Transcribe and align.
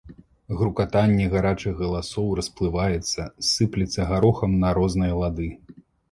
Грукатанне 0.59 1.25
гарачых 1.33 1.75
галасоў 1.81 2.31
расплываецца, 2.39 3.21
сыплецца 3.49 4.07
гарохам 4.13 4.55
на 4.63 4.69
розныя 4.79 5.13
лады. 5.21 5.51